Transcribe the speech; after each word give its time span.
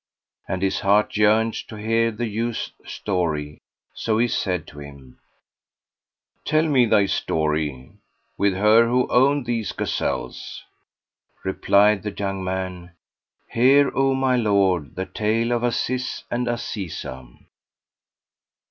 "[FN#481] 0.49 0.53
And 0.53 0.61
his 0.63 0.79
heart 0.79 1.15
yearned 1.15 1.53
to 1.67 1.75
hear 1.75 2.09
the 2.09 2.25
youth's 2.25 2.71
story; 2.87 3.59
so 3.93 4.17
he 4.17 4.27
said 4.27 4.65
to 4.65 4.79
him, 4.79 5.19
"Tell 6.43 6.65
me 6.67 6.87
thy 6.87 7.05
story 7.05 7.91
with 8.35 8.55
her 8.55 8.87
who 8.87 9.07
owned 9.09 9.45
these 9.45 9.73
gazelles." 9.73 10.63
Replied 11.43 12.01
the 12.01 12.09
young 12.17 12.43
man: 12.43 12.93
"Hear, 13.51 13.91
O 13.95 14.15
my 14.15 14.37
Lord, 14.37 14.95
the 14.95 15.05
Tale 15.05 15.51
of 15.51 15.61
Aziz 15.61 16.23
and 16.31 16.47
Azizah. 16.47 17.37